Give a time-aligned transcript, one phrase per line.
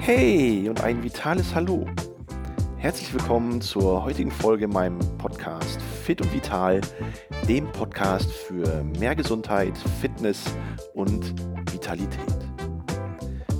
[0.00, 1.84] Hey und ein vitales Hallo.
[2.76, 6.80] Herzlich willkommen zur heutigen Folge in meinem Podcast Fit und Vital,
[7.48, 10.44] dem Podcast für mehr Gesundheit, Fitness
[10.94, 11.34] und
[11.72, 12.36] Vitalität.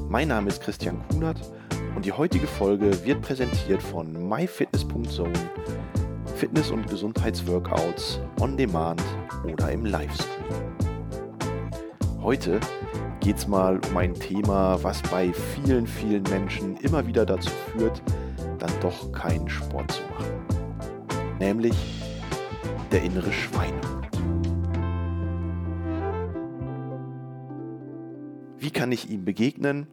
[0.09, 1.41] Mein Name ist Christian Kunert
[1.96, 5.33] und die heutige Folge wird präsentiert von myfitness.zone,
[6.37, 9.03] Fitness- und Gesundheitsworkouts on Demand
[9.45, 10.86] oder im Livestream.
[12.27, 12.58] Heute
[13.20, 18.02] geht es mal um ein Thema, was bei vielen, vielen Menschen immer wieder dazu führt,
[18.59, 21.37] dann doch keinen Sport zu machen.
[21.38, 21.77] Nämlich
[22.91, 24.09] der innere Schweinehund.
[28.59, 29.87] Wie kann ich ihm begegnen?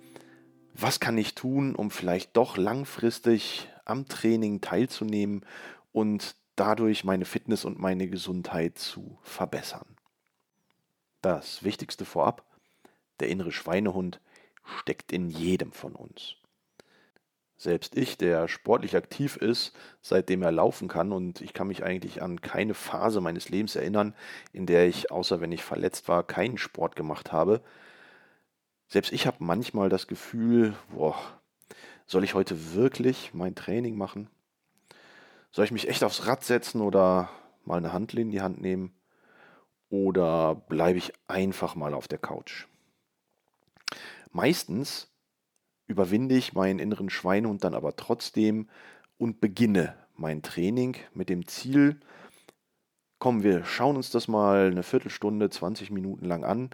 [0.74, 5.46] Was kann ich tun, um vielleicht doch langfristig am Training teilzunehmen
[5.92, 9.93] und dadurch meine Fitness und meine Gesundheit zu verbessern?
[11.24, 12.44] Das Wichtigste vorab,
[13.22, 14.20] der innere Schweinehund
[14.62, 16.36] steckt in jedem von uns.
[17.56, 22.22] Selbst ich, der sportlich aktiv ist, seitdem er laufen kann, und ich kann mich eigentlich
[22.22, 24.14] an keine Phase meines Lebens erinnern,
[24.52, 27.62] in der ich, außer wenn ich verletzt war, keinen Sport gemacht habe.
[28.90, 31.16] Selbst ich habe manchmal das Gefühl, boah,
[32.06, 34.30] soll ich heute wirklich mein Training machen?
[35.52, 37.30] Soll ich mich echt aufs Rad setzen oder
[37.64, 38.94] mal eine Handel in die Hand nehmen?
[39.94, 42.66] Oder bleibe ich einfach mal auf der Couch?
[44.32, 45.08] Meistens
[45.86, 48.70] überwinde ich meinen inneren Schweinehund dann aber trotzdem
[49.20, 52.00] und beginne mein Training mit dem Ziel,
[53.20, 56.72] komm, wir schauen uns das mal eine Viertelstunde, 20 Minuten lang an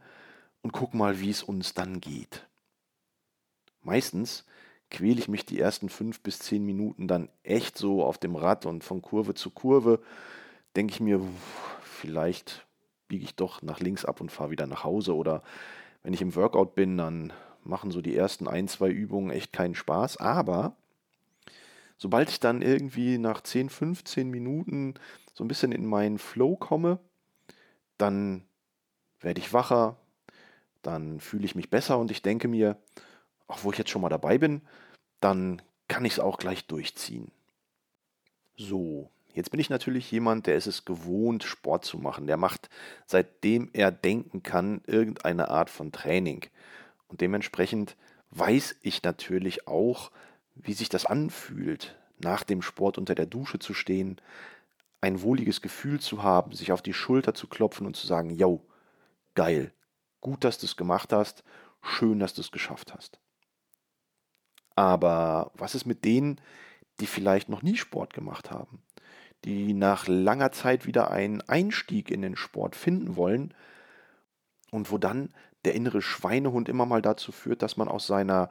[0.61, 2.47] und gucken mal, wie es uns dann geht.
[3.81, 4.45] Meistens
[4.89, 8.65] quäle ich mich die ersten fünf bis zehn Minuten dann echt so auf dem Rad
[8.65, 9.99] und von Kurve zu Kurve
[10.73, 11.19] denke ich mir,
[11.83, 12.65] vielleicht
[13.09, 15.43] biege ich doch nach links ab und fahre wieder nach Hause oder
[16.03, 19.75] wenn ich im Workout bin, dann machen so die ersten ein, zwei Übungen echt keinen
[19.75, 20.17] Spaß.
[20.17, 20.77] Aber
[21.97, 24.93] sobald ich dann irgendwie nach 10, 15 Minuten
[25.33, 26.99] so ein bisschen in meinen Flow komme,
[27.97, 28.45] dann
[29.19, 29.97] werde ich wacher,
[30.81, 32.77] dann fühle ich mich besser und ich denke mir,
[33.47, 34.61] auch wo ich jetzt schon mal dabei bin,
[35.19, 37.31] dann kann ich es auch gleich durchziehen.
[38.55, 42.27] So, jetzt bin ich natürlich jemand, der ist es gewohnt, Sport zu machen.
[42.27, 42.69] Der macht,
[43.05, 46.45] seitdem er denken kann, irgendeine Art von Training.
[47.07, 47.95] Und dementsprechend
[48.31, 50.11] weiß ich natürlich auch,
[50.55, 54.19] wie sich das anfühlt, nach dem Sport unter der Dusche zu stehen,
[54.99, 58.65] ein wohliges Gefühl zu haben, sich auf die Schulter zu klopfen und zu sagen, yo,
[59.35, 59.71] geil,
[60.19, 61.45] gut, dass du es gemacht hast,
[61.81, 63.21] schön, dass du es geschafft hast.
[64.75, 66.41] Aber was ist mit denen,
[66.99, 68.81] die vielleicht noch nie Sport gemacht haben,
[69.45, 73.53] die nach langer Zeit wieder einen Einstieg in den Sport finden wollen
[74.71, 75.33] und wo dann
[75.65, 78.49] der innere Schweinehund immer mal dazu führt, dass man aus seiner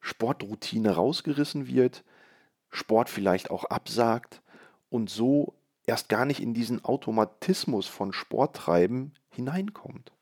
[0.00, 2.04] Sportroutine rausgerissen wird,
[2.70, 4.42] Sport vielleicht auch absagt
[4.88, 5.54] und so
[5.86, 10.12] erst gar nicht in diesen Automatismus von Sporttreiben hineinkommt.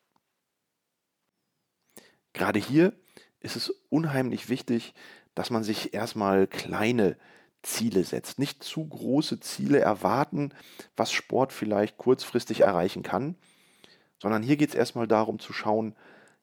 [2.33, 2.93] Gerade hier
[3.41, 4.95] ist es unheimlich wichtig,
[5.35, 7.17] dass man sich erstmal kleine
[7.65, 8.39] Ziele setzt.
[8.39, 10.53] Nicht zu große Ziele erwarten,
[10.97, 13.37] was Sport vielleicht kurzfristig erreichen kann,
[14.21, 15.97] sondern hier geht es erstmal darum zu schauen,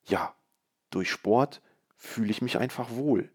[0.06, 0.34] ja,
[0.90, 1.62] durch Sport
[1.96, 3.30] fühle ich mich einfach wohl.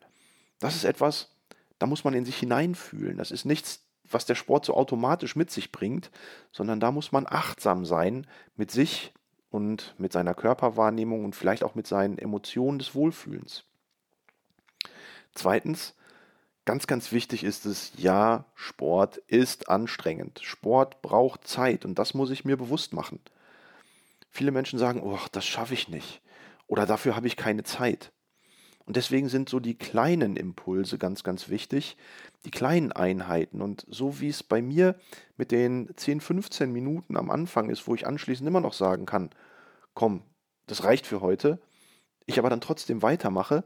[0.58, 1.34] Das ist etwas,
[1.78, 3.16] da muss man in sich hineinfühlen.
[3.16, 6.10] Das ist nichts, was der Sport so automatisch mit sich bringt,
[6.53, 8.26] sondern da muss man achtsam sein
[8.56, 9.12] mit sich
[9.50, 13.64] und mit seiner Körperwahrnehmung und vielleicht auch mit seinen Emotionen des Wohlfühlens.
[15.34, 15.94] Zweitens,
[16.66, 20.41] ganz, ganz wichtig ist es, ja, Sport ist anstrengend.
[20.43, 23.21] Sport braucht Zeit und das muss ich mir bewusst machen.
[24.31, 26.21] Viele Menschen sagen, oh, das schaffe ich nicht
[26.66, 28.12] oder dafür habe ich keine Zeit.
[28.84, 31.97] Und deswegen sind so die kleinen Impulse ganz, ganz wichtig,
[32.44, 33.60] die kleinen Einheiten.
[33.60, 34.94] Und so wie es bei mir
[35.37, 39.31] mit den 10, 15 Minuten am Anfang ist, wo ich anschließend immer noch sagen kann,
[39.94, 40.22] komm,
[40.66, 41.60] das reicht für heute,
[42.27, 43.65] ich aber dann trotzdem weitermache,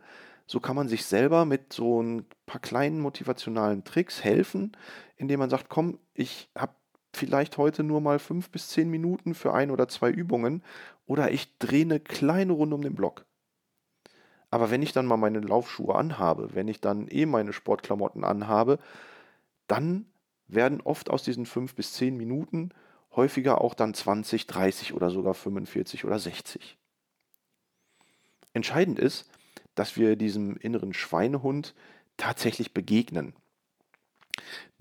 [0.51, 4.77] so kann man sich selber mit so ein paar kleinen motivationalen Tricks helfen,
[5.17, 6.75] indem man sagt, komm, ich habe
[7.15, 10.65] vielleicht heute nur mal fünf bis zehn Minuten für ein oder zwei Übungen
[11.07, 13.27] oder ich drehe eine kleine Runde um den Block.
[14.51, 18.81] Aber wenn ich dann mal meine Laufschuhe anhabe, wenn ich dann eh meine Sportklamotten anhabe,
[19.69, 20.07] dann
[20.49, 22.71] werden oft aus diesen fünf bis zehn Minuten
[23.15, 26.77] häufiger auch dann 20, 30 oder sogar 45 oder 60.
[28.53, 29.31] Entscheidend ist,
[29.81, 31.75] dass wir diesem inneren Schweinehund
[32.19, 33.33] tatsächlich begegnen.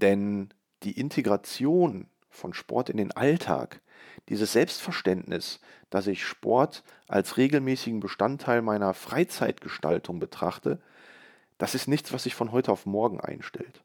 [0.01, 0.50] Denn
[0.84, 3.81] die Integration von Sport in den Alltag,
[4.28, 10.81] dieses Selbstverständnis, dass ich Sport als regelmäßigen Bestandteil meiner Freizeitgestaltung betrachte,
[11.57, 13.81] das ist nichts, was sich von heute auf morgen einstellt.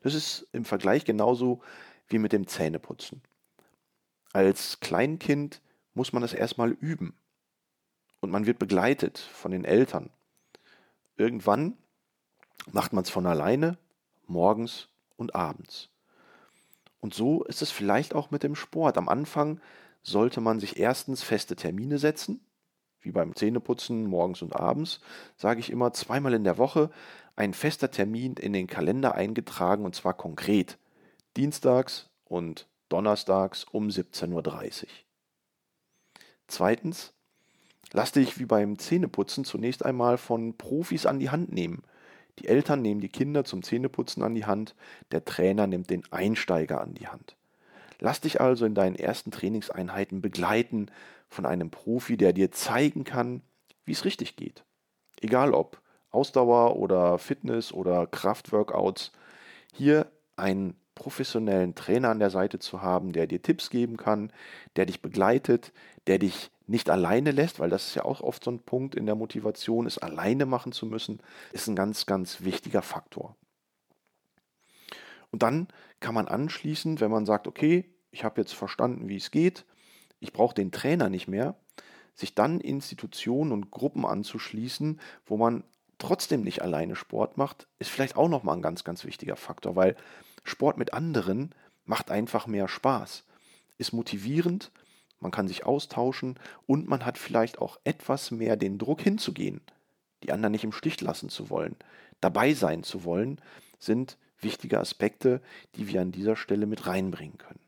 [0.00, 1.60] Das ist im Vergleich genauso
[2.08, 3.20] wie mit dem Zähneputzen.
[4.32, 5.60] Als Kleinkind
[5.92, 7.20] muss man das erstmal üben.
[8.20, 10.10] Und man wird begleitet von den Eltern.
[11.16, 11.76] Irgendwann
[12.70, 13.78] macht man es von alleine,
[14.26, 15.88] morgens und abends.
[17.00, 18.98] Und so ist es vielleicht auch mit dem Sport.
[18.98, 19.60] Am Anfang
[20.02, 22.40] sollte man sich erstens feste Termine setzen,
[23.00, 25.00] wie beim Zähneputzen morgens und abends,
[25.36, 26.90] sage ich immer zweimal in der Woche
[27.36, 30.78] ein fester Termin in den Kalender eingetragen und zwar konkret.
[31.36, 34.88] Dienstags und donnerstags um 17.30 Uhr.
[36.48, 37.14] Zweitens,
[37.92, 41.82] lass dich wie beim Zähneputzen zunächst einmal von Profis an die Hand nehmen.
[42.38, 44.74] Die Eltern nehmen die Kinder zum Zähneputzen an die Hand,
[45.12, 47.36] der Trainer nimmt den Einsteiger an die Hand.
[47.98, 50.90] Lass dich also in deinen ersten Trainingseinheiten begleiten
[51.28, 53.42] von einem Profi, der dir zeigen kann,
[53.84, 54.64] wie es richtig geht.
[55.20, 55.80] Egal ob
[56.10, 59.12] Ausdauer oder Fitness oder Kraftworkouts,
[59.72, 64.32] hier einen professionellen Trainer an der Seite zu haben, der dir Tipps geben kann,
[64.76, 65.72] der dich begleitet,
[66.06, 69.04] der dich nicht alleine lässt, weil das ist ja auch oft so ein Punkt in
[69.04, 71.20] der Motivation, es alleine machen zu müssen,
[71.52, 73.34] ist ein ganz, ganz wichtiger Faktor.
[75.32, 75.66] Und dann
[75.98, 79.64] kann man anschließend, wenn man sagt, okay, ich habe jetzt verstanden, wie es geht,
[80.20, 81.56] ich brauche den Trainer nicht mehr,
[82.14, 85.64] sich dann Institutionen und Gruppen anzuschließen, wo man
[85.98, 89.96] trotzdem nicht alleine Sport macht, ist vielleicht auch nochmal ein ganz, ganz wichtiger Faktor, weil
[90.44, 91.52] Sport mit anderen
[91.84, 93.24] macht einfach mehr Spaß,
[93.76, 94.70] ist motivierend
[95.20, 99.60] man kann sich austauschen und man hat vielleicht auch etwas mehr den Druck hinzugehen,
[100.22, 101.76] die anderen nicht im Stich lassen zu wollen,
[102.20, 103.40] dabei sein zu wollen,
[103.78, 105.40] sind wichtige Aspekte,
[105.76, 107.60] die wir an dieser Stelle mit reinbringen können.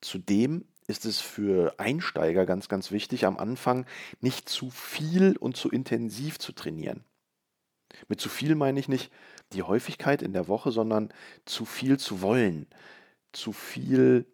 [0.00, 3.86] Zudem ist es für Einsteiger ganz, ganz wichtig, am Anfang
[4.20, 7.04] nicht zu viel und zu intensiv zu trainieren.
[8.08, 9.10] Mit zu viel meine ich nicht
[9.52, 11.12] die Häufigkeit in der Woche, sondern
[11.44, 12.66] zu viel zu wollen,
[13.32, 14.26] zu viel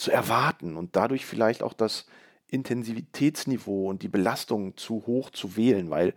[0.00, 2.06] zu erwarten und dadurch vielleicht auch das
[2.48, 6.14] Intensivitätsniveau und die Belastung zu hoch zu wählen, weil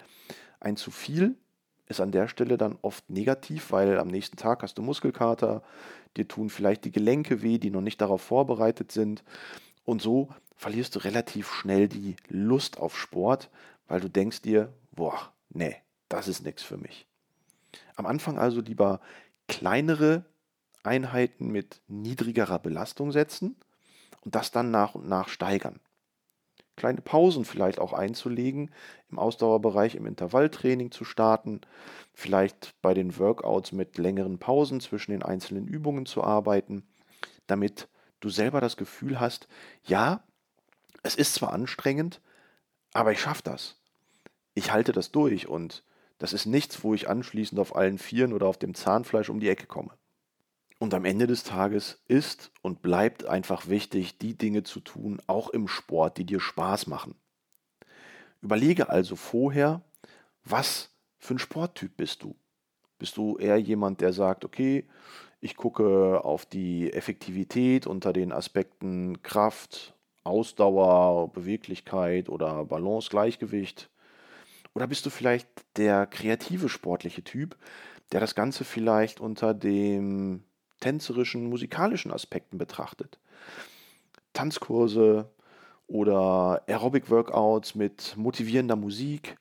[0.60, 1.36] ein zu viel
[1.88, 5.62] ist an der Stelle dann oft negativ, weil am nächsten Tag hast du Muskelkater,
[6.16, 9.24] dir tun vielleicht die Gelenke weh, die noch nicht darauf vorbereitet sind
[9.84, 13.50] und so verlierst du relativ schnell die Lust auf Sport,
[13.88, 15.76] weil du denkst dir, boah, nee,
[16.08, 17.06] das ist nichts für mich.
[17.96, 19.02] Am Anfang also lieber
[19.50, 20.24] kleinere
[20.84, 23.58] Einheiten mit niedrigerer Belastung setzen
[24.22, 25.80] und das dann nach und nach steigern.
[26.76, 28.72] Kleine Pausen vielleicht auch einzulegen,
[29.12, 31.62] im Ausdauerbereich im Intervalltraining zu starten,
[32.14, 36.88] vielleicht bei den Workouts mit längeren Pausen zwischen den einzelnen Übungen zu arbeiten,
[37.46, 37.88] damit
[38.22, 39.48] du selber das Gefühl hast,
[39.84, 40.24] ja,
[41.04, 42.22] es ist zwar anstrengend,
[42.94, 43.78] aber ich schaffe das.
[44.56, 45.84] Ich halte das durch und
[46.18, 49.50] das ist nichts, wo ich anschließend auf allen Vieren oder auf dem Zahnfleisch um die
[49.50, 49.92] Ecke komme.
[50.84, 55.48] Und am Ende des Tages ist und bleibt einfach wichtig, die Dinge zu tun, auch
[55.48, 57.16] im Sport, die dir Spaß machen.
[58.42, 59.82] Überlege also vorher,
[60.44, 60.90] was
[61.20, 62.36] für ein Sporttyp bist du?
[63.00, 64.86] Bist du eher jemand, der sagt, okay,
[65.40, 69.96] ich gucke auf die Effektivität unter den Aspekten Kraft,
[70.26, 73.90] Ausdauer, Beweglichkeit oder Balance, Gleichgewicht?
[74.76, 77.56] Oder bist du vielleicht der kreative sportliche Typ,
[78.12, 80.44] der das Ganze vielleicht unter dem
[80.84, 83.18] tänzerischen, musikalischen Aspekten betrachtet.
[84.34, 85.30] Tanzkurse
[85.88, 89.38] oder Aerobic-Workouts mit motivierender Musik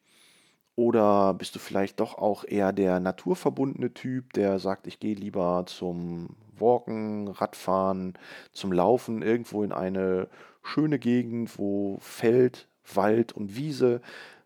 [0.76, 5.64] oder bist du vielleicht doch auch eher der naturverbundene Typ, der sagt, ich gehe lieber
[5.66, 8.14] zum Walken, Radfahren,
[8.52, 10.28] zum Laufen irgendwo in eine
[10.62, 14.00] schöne Gegend, wo Feld, Wald und Wiese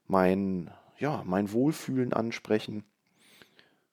[0.07, 2.85] mein, ja, mein Wohlfühlen ansprechen.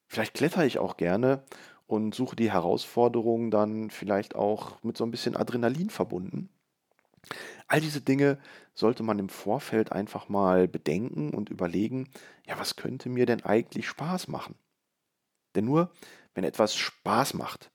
[0.08, 1.44] Vielleicht klettere ich auch gerne
[1.88, 6.50] und suche die Herausforderungen dann vielleicht auch mit so ein bisschen Adrenalin verbunden.
[7.68, 8.38] All diese Dinge
[8.74, 12.10] sollte man im Vorfeld einfach mal bedenken und überlegen,
[12.46, 14.56] ja, was könnte mir denn eigentlich Spaß machen?
[15.56, 15.92] Denn nur
[16.34, 17.72] wenn etwas Spaß macht,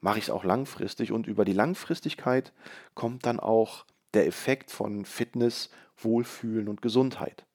[0.00, 2.52] mache ich es auch langfristig und über die Langfristigkeit
[2.94, 7.46] kommt dann auch der Effekt von Fitness, Wohlfühlen und Gesundheit.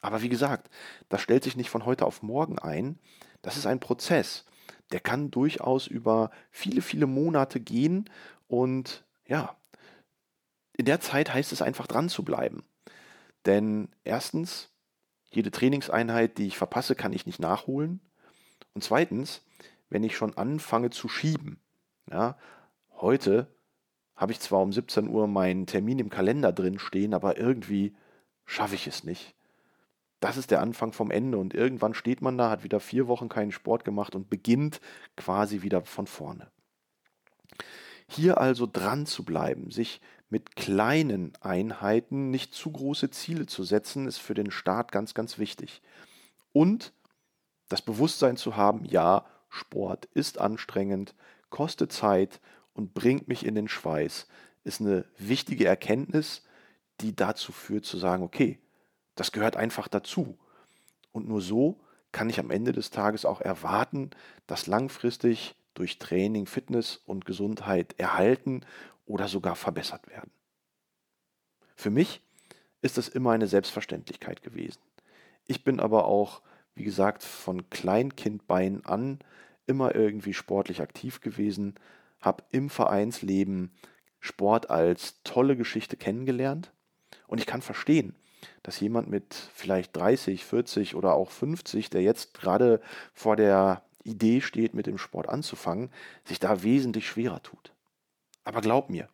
[0.00, 0.70] Aber wie gesagt,
[1.08, 2.98] das stellt sich nicht von heute auf morgen ein.
[3.40, 4.44] Das ist ein Prozess
[4.92, 8.08] der kann durchaus über viele, viele Monate gehen
[8.48, 9.56] und ja,
[10.74, 12.64] in der Zeit heißt es einfach dran zu bleiben.
[13.46, 14.70] Denn erstens,
[15.30, 18.00] jede Trainingseinheit, die ich verpasse, kann ich nicht nachholen.
[18.74, 19.42] Und zweitens,
[19.90, 21.60] wenn ich schon anfange zu schieben,
[22.10, 22.36] ja,
[23.02, 23.48] Heute
[24.14, 27.96] habe ich zwar um 17 Uhr meinen Termin im Kalender drin stehen, aber irgendwie
[28.46, 29.34] schaffe ich es nicht.
[30.22, 33.28] Das ist der Anfang vom Ende und irgendwann steht man da, hat wieder vier Wochen
[33.28, 34.80] keinen Sport gemacht und beginnt
[35.16, 36.48] quasi wieder von vorne.
[38.06, 40.00] Hier also dran zu bleiben, sich
[40.30, 45.38] mit kleinen Einheiten nicht zu große Ziele zu setzen, ist für den Start ganz, ganz
[45.38, 45.82] wichtig.
[46.52, 46.92] Und
[47.68, 51.16] das Bewusstsein zu haben, ja, Sport ist anstrengend,
[51.50, 52.40] kostet Zeit
[52.74, 54.28] und bringt mich in den Schweiß,
[54.62, 56.44] ist eine wichtige Erkenntnis,
[57.00, 58.61] die dazu führt zu sagen, okay,
[59.14, 60.38] das gehört einfach dazu.
[61.12, 61.80] Und nur so
[62.12, 64.10] kann ich am Ende des Tages auch erwarten,
[64.46, 68.64] dass langfristig durch Training Fitness und Gesundheit erhalten
[69.06, 70.30] oder sogar verbessert werden.
[71.74, 72.20] Für mich
[72.82, 74.80] ist das immer eine Selbstverständlichkeit gewesen.
[75.46, 76.42] Ich bin aber auch,
[76.74, 79.18] wie gesagt, von Kleinkindbeinen an
[79.66, 81.74] immer irgendwie sportlich aktiv gewesen,
[82.20, 83.72] habe im Vereinsleben
[84.20, 86.72] Sport als tolle Geschichte kennengelernt
[87.26, 88.14] und ich kann verstehen,
[88.62, 92.80] dass jemand mit vielleicht 30, 40 oder auch 50, der jetzt gerade
[93.14, 95.90] vor der Idee steht, mit dem Sport anzufangen,
[96.24, 97.72] sich da wesentlich schwerer tut.
[98.44, 99.08] Aber glaub mir,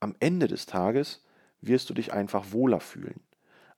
[0.00, 1.22] am Ende des Tages
[1.60, 3.20] wirst du dich einfach wohler fühlen.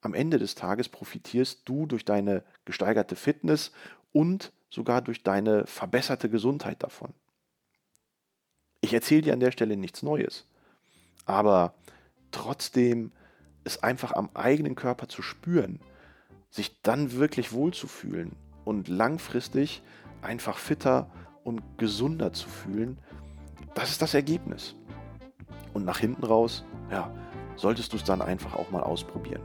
[0.01, 3.73] Am Ende des Tages profitierst du durch deine gesteigerte Fitness
[4.13, 7.13] und sogar durch deine verbesserte Gesundheit davon.
[8.81, 10.47] Ich erzähle dir an der Stelle nichts Neues,
[11.25, 11.75] aber
[12.31, 13.13] trotzdem
[13.65, 15.81] es einfach am eigenen Körper zu spüren,
[16.51, 18.33] sich dann wirklich wohlzufühlen
[18.65, 19.83] und langfristig
[20.23, 21.11] einfach fitter
[21.43, 22.99] und gesunder zu fühlen,
[23.75, 24.75] das ist das Ergebnis.
[25.73, 27.11] Und nach hinten raus, ja,
[27.57, 29.43] solltest du es dann einfach auch mal ausprobieren.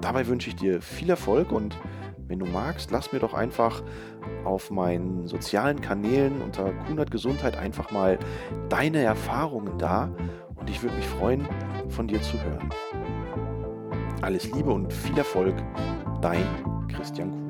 [0.00, 1.76] Dabei wünsche ich dir viel Erfolg und
[2.28, 3.82] wenn du magst, lass mir doch einfach
[4.44, 8.18] auf meinen sozialen Kanälen unter Kunert Gesundheit einfach mal
[8.68, 10.10] deine Erfahrungen da
[10.56, 11.48] und ich würde mich freuen,
[11.98, 12.70] von dir zu hören.
[14.22, 15.56] Alles Liebe und viel Erfolg,
[16.22, 16.46] dein
[16.86, 17.47] Christian Kuhn.